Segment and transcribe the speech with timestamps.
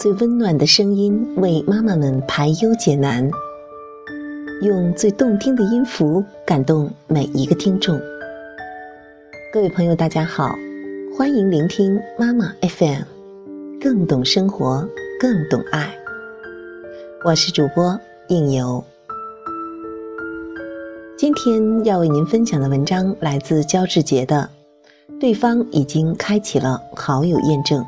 [0.00, 3.30] 最温暖的声音为妈妈们排忧解难，
[4.62, 8.00] 用最动听的音符感动每一个听众。
[9.52, 10.56] 各位朋友，大家好，
[11.14, 13.02] 欢迎聆听妈妈 FM，
[13.78, 14.88] 更懂生活，
[15.20, 15.94] 更懂爱。
[17.22, 18.82] 我是主播应由。
[21.18, 24.48] 今天要为您分享的文章来自焦志杰的，
[25.20, 27.84] 对方已经开启了好友验证。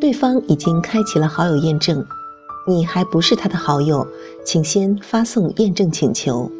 [0.00, 2.02] 对方已经开启了好友验证，
[2.66, 4.06] 你还不是他的好友，
[4.44, 6.50] 请先发送验证请求。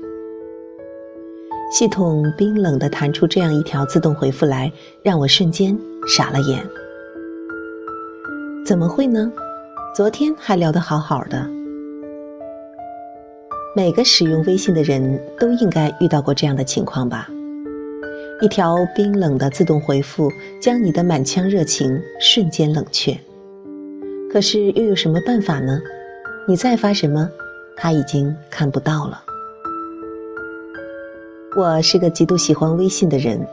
[1.72, 4.70] 系统冰冷的弹出这样一条自动回复来，
[5.02, 6.62] 让我瞬间傻了眼。
[8.66, 9.32] 怎么会呢？
[9.94, 11.48] 昨天还聊得好好的。
[13.74, 17.28] 每个使用微信的人都应该遇到过这样的情况吧？
[18.42, 23.16] 一条冰冷的自动回复，将你的满腔热情瞬间冷却。
[24.32, 25.80] 可是又有什么办法呢？
[26.46, 27.28] 你再发什么，
[27.76, 29.20] 他已经看不到了。
[31.56, 33.44] 我是个极度喜欢微信的人，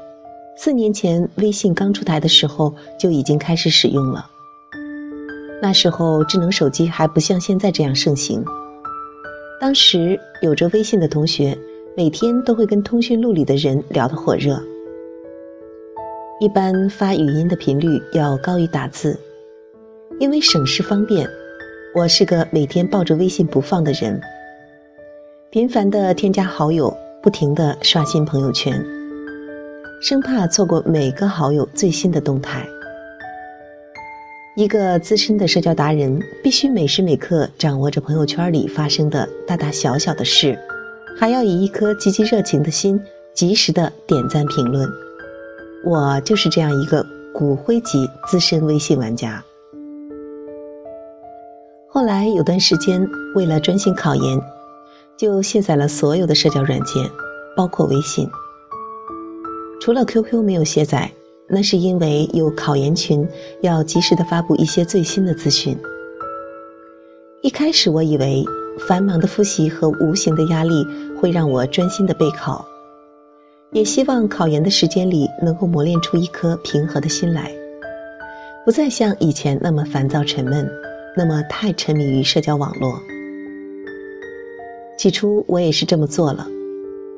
[0.56, 4.24] 四年前微信刚出台的时候就已经开始使用了。
[5.60, 8.46] 那时候智能手机还不像现在这样盛行，
[9.60, 11.58] 当时有着微信的同学
[11.96, 14.62] 每天都会跟通讯录里的人聊得火热，
[16.40, 19.20] 一般发语音的频率要高于打字。
[20.20, 21.30] 因为省事方便，
[21.94, 24.20] 我是个每天抱着微信不放的人，
[25.52, 28.84] 频繁的添加好友，不停的刷新朋友圈，
[30.02, 32.68] 生怕错过每个好友最新的动态。
[34.56, 40.58] 一个资深的社交达人，必须每时每刻掌握着朋友圈里发生的大大小小的事，
[41.16, 43.00] 还要以一颗积极热情的心，
[43.36, 44.90] 及时的点赞评论。
[45.86, 49.44] 我就是这样一个骨灰级资深微信玩家。
[51.98, 54.40] 后来有段时间，为了专心考研，
[55.18, 57.04] 就卸载了所有的社交软件，
[57.56, 58.30] 包括微信。
[59.82, 61.12] 除了 QQ 没有卸载，
[61.48, 63.28] 那是因为有考研群
[63.62, 65.76] 要及时的发布一些最新的资讯。
[67.42, 68.46] 一开始我以为
[68.88, 70.86] 繁忙的复习和无形的压力
[71.20, 72.64] 会让我专心的备考，
[73.72, 77.52] 也希望考研的时间里能够磨练出一颗平和的心来，
[78.64, 80.70] 不再像以前那么烦躁沉闷。
[81.18, 83.02] 那么太沉迷于社交网络。
[84.98, 86.48] 起初我也是这么做了，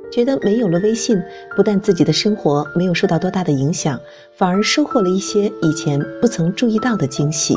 [0.10, 1.22] 觉得没有了微信，
[1.56, 4.00] 不但自己的生活没有受到多大的影响，
[4.34, 7.56] 反而收获了一些以前不曾注意到的惊喜。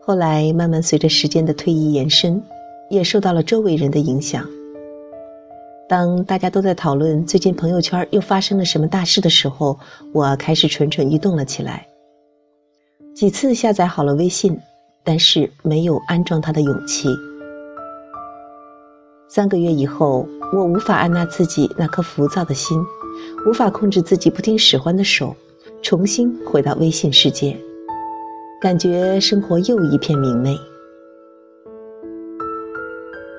[0.00, 2.40] 后来慢慢随着时间的推移延伸，
[2.88, 4.44] 也受到了周围人的影响。
[5.88, 9.78] 当大家都在讨论最近朋友圈又发生了什么大事的时候，
[10.12, 11.86] 我开始蠢蠢欲动了起来。
[13.16, 14.60] 几次下载好了微信，
[15.02, 17.08] 但是没有安装它的勇气。
[19.26, 22.78] 三个月以后，我无法按捺自己那颗浮躁的心，
[23.48, 25.34] 无法控制自己不听使唤的手，
[25.80, 27.56] 重新回到微信世界，
[28.60, 30.54] 感觉生活又一片明媚。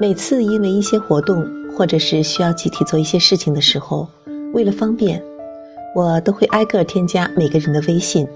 [0.01, 4.07] 每次因为一些活动，或者是需要集体做一些事情的时候，
[4.55, 5.23] 为了方便，
[5.93, 8.27] 我都会挨个添加每个人的微信。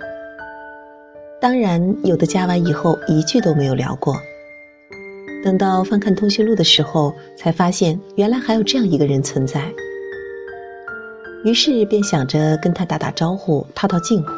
[1.42, 4.16] 当然，有的加完以后一句都没有聊过。
[5.44, 9.74] 等到翻看通讯录的时候，才发现原来还有这样一个人存在。
[11.44, 14.30] 于是便想着跟他打打招呼，套套近乎。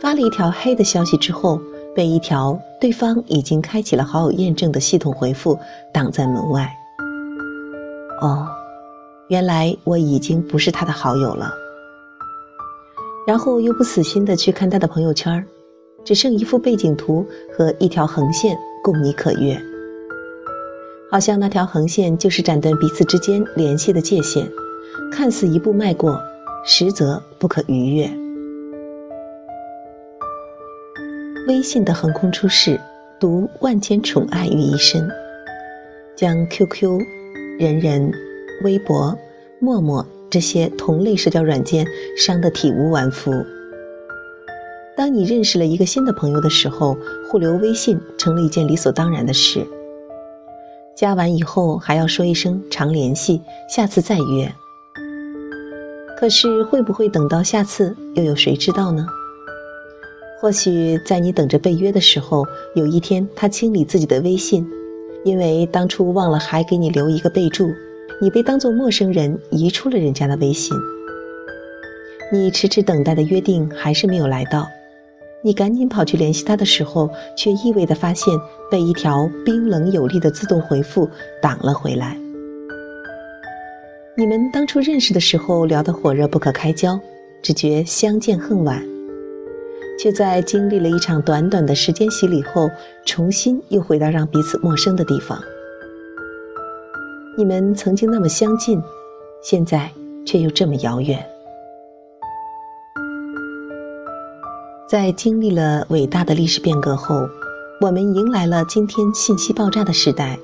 [0.00, 1.60] 发了一条黑的消息之后，
[1.96, 5.58] 被一条对方已经开启了好友验证的系统回复
[5.92, 6.72] 挡在门外。
[8.20, 8.46] 哦，
[9.26, 11.52] 原来我已经不是他的好友了。
[13.26, 15.44] 然后又不死心的去看他的朋友圈，
[16.04, 17.24] 只剩一幅背景图
[17.56, 19.60] 和一条横线供你可阅，
[21.10, 24.48] 好像那条横线就是斩断彼此之间联系的界限，
[25.12, 26.18] 看似一步迈过，
[26.64, 28.10] 实则不可逾越。
[31.46, 32.80] 微信的横空出世，
[33.18, 35.08] 读万千宠爱于一身，
[36.16, 36.98] 将 QQ、
[37.58, 38.12] 人人、
[38.64, 39.16] 微博、
[39.60, 40.04] 陌陌。
[40.30, 41.86] 这些同类社交软件
[42.16, 43.32] 伤得体无完肤。
[44.96, 46.96] 当你认识了一个新的朋友的时候，
[47.28, 49.66] 互留微信成了一件理所当然的事。
[50.94, 54.52] 加完以后还要说一声常联系，下次再约。
[56.18, 59.06] 可是会不会等到下次，又有谁知道呢？
[60.38, 62.44] 或许在你等着被约的时候，
[62.74, 64.66] 有一天他清理自己的微信，
[65.24, 67.70] 因为当初忘了还给你留一个备注。
[68.22, 70.76] 你被当作陌生人移出了人家的微信，
[72.30, 74.68] 你迟迟等待的约定还是没有来到，
[75.42, 78.26] 你赶紧跑去联系他的时候，却意外的发现
[78.70, 81.08] 被一条冰冷有力的自动回复
[81.40, 82.14] 挡了回来。
[84.18, 87.00] 你们当初认识的时候聊得火热不可开交，
[87.40, 88.84] 只觉相见恨晚，
[89.98, 92.68] 却在经历了一场短短的时间洗礼后，
[93.06, 95.42] 重新又回到让彼此陌生的地方。
[97.40, 98.82] 你们曾经那么相近，
[99.42, 99.90] 现在
[100.26, 101.18] 却又这么遥远。
[104.86, 107.26] 在经历了伟大的历史变革后，
[107.80, 110.38] 我们迎来了今天信息爆炸的时代，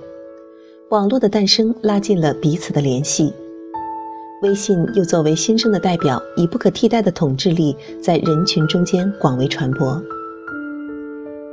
[0.88, 3.30] 网络的诞生拉近了彼此的联系。
[4.40, 10.02] 微信又作为新生的代表，以不可替代的统治力，在人群中间广为传播。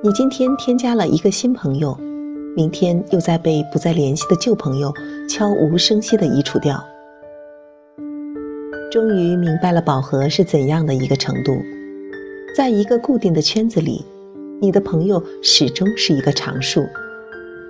[0.01, 1.97] 你今天添加了一个新朋友，
[2.55, 4.93] 明天又在被不再联系的旧朋友
[5.33, 6.79] 悄无声息地移除掉。
[8.91, 11.57] 终于明白了饱和是怎样的一个程度，
[12.55, 14.05] 在一个固定的圈子里，
[14.61, 16.85] 你的朋友始终是一个常数，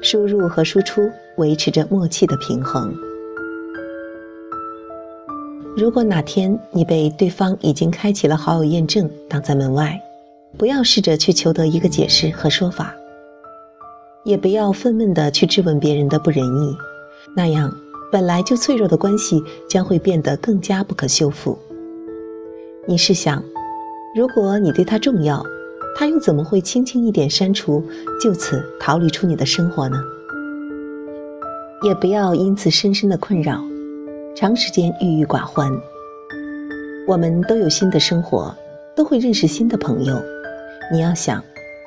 [0.01, 2.93] 输入和输出维持着默契的平衡。
[5.77, 9.97] 如果哪天你被对方已经开启了好友验证挡在门外，
[10.57, 12.93] 不要试着去求得一个解释和说法，
[14.25, 16.75] 也不要愤懑地去质问别人的不仁义，
[17.35, 17.75] 那样
[18.11, 21.57] 本来就脆弱的关系将会变得更加不可修复。
[22.85, 23.43] 你试想，
[24.15, 25.43] 如果你对他重要，
[25.95, 27.83] 他又怎么会轻轻一点删除，
[28.21, 29.97] 就此逃离出你的生活呢？
[31.83, 33.63] 也不要因此深深的困扰。
[34.35, 35.71] 长时间郁郁寡欢。
[37.07, 38.55] 我们都有新的生活，
[38.95, 40.21] 都会认识新的朋友。
[40.91, 41.43] 你要想，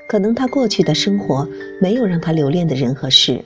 [0.09, 1.47] 可能他过去的生活
[1.81, 3.43] 没有让他留恋的人和事，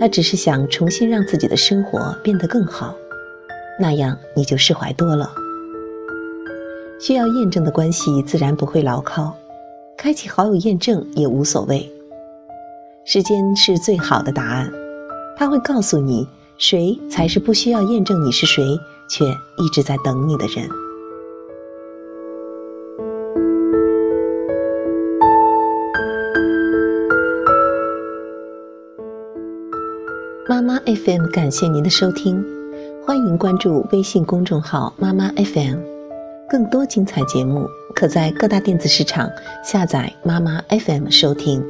[0.00, 2.94] 他只是想重新让自己的生活变得更好，
[3.78, 5.30] 那样你就释怀多了。
[6.98, 9.36] 需要验证的关系自然不会牢靠，
[9.98, 11.86] 开启好友验证也无所谓。
[13.04, 14.72] 时间是最好的答案，
[15.36, 16.26] 他会告诉你。
[16.56, 18.62] 谁才是不需要验证你是谁，
[19.08, 20.68] 却一直在等你的人？
[30.50, 32.44] 妈妈 FM 感谢您的收听，
[33.06, 35.78] 欢迎关注微信公众号妈妈 FM，
[36.48, 39.30] 更多精彩节目可在各大电子市场
[39.62, 41.64] 下载妈妈 FM 收听。